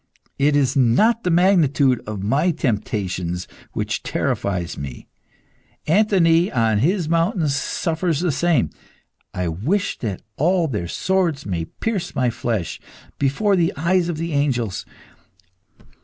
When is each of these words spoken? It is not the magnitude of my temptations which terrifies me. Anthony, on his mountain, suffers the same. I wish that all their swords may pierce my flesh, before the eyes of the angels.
It 0.39 0.55
is 0.55 0.75
not 0.75 1.23
the 1.23 1.29
magnitude 1.29 2.01
of 2.07 2.23
my 2.23 2.49
temptations 2.49 3.47
which 3.73 4.01
terrifies 4.01 4.75
me. 4.75 5.05
Anthony, 5.85 6.51
on 6.51 6.79
his 6.79 7.07
mountain, 7.07 7.47
suffers 7.47 8.19
the 8.19 8.31
same. 8.31 8.71
I 9.31 9.47
wish 9.47 9.99
that 9.99 10.23
all 10.37 10.67
their 10.67 10.87
swords 10.87 11.45
may 11.45 11.65
pierce 11.65 12.15
my 12.15 12.31
flesh, 12.31 12.79
before 13.19 13.55
the 13.55 13.73
eyes 13.77 14.09
of 14.09 14.17
the 14.17 14.33
angels. 14.33 14.87